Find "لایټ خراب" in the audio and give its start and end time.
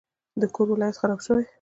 0.81-1.19